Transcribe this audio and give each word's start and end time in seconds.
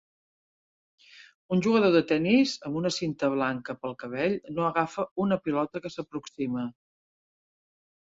Un 1.55 1.59
jugador 1.65 1.91
de 1.95 1.99
tenis 2.11 2.53
amb 2.69 2.79
una 2.79 2.91
cinta 2.95 3.29
blanca 3.33 3.75
pel 3.81 3.93
cabell 4.05 4.39
no 4.55 4.65
agafa 4.69 5.05
una 5.27 5.37
pilota 5.45 5.83
que 5.85 5.93
s'aproxima 5.97 6.65